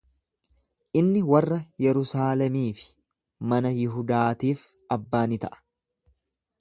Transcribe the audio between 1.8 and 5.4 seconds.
Yerusaalemii fi mana Yihudaatiif abbaa